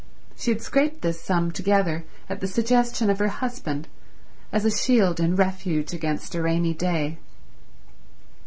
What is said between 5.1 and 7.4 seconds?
and refuge against a rainy day.